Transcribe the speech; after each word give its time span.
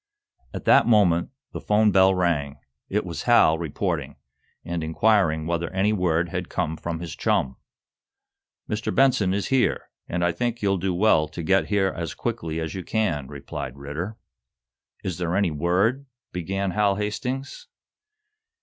At 0.51 0.65
that 0.65 0.87
moment 0.87 1.29
the 1.51 1.61
'phone 1.61 1.91
bell 1.91 2.15
rang. 2.15 2.57
It 2.89 3.05
was 3.05 3.21
Hal, 3.29 3.59
reporting, 3.59 4.15
and 4.65 4.83
inquiring 4.83 5.45
whether 5.45 5.69
any 5.69 5.93
word 5.93 6.29
had 6.29 6.49
come 6.49 6.75
from 6.75 7.01
his 7.01 7.15
chum. 7.15 7.57
"Mr. 8.67 8.91
Benson 8.95 9.31
is 9.31 9.49
here, 9.49 9.91
and 10.09 10.25
I 10.25 10.31
think 10.31 10.63
you'll 10.63 10.77
do 10.79 10.95
well 10.95 11.27
to 11.27 11.43
get 11.43 11.67
here 11.67 11.93
as 11.95 12.15
quickly 12.15 12.59
as 12.59 12.73
you 12.73 12.83
can," 12.83 13.27
replied 13.27 13.77
Ridder. 13.77 14.17
"Is 15.03 15.19
there 15.19 15.35
any 15.35 15.51
word" 15.51 16.07
began 16.33 16.71
Hal 16.71 16.95
Hastings. 16.95 17.67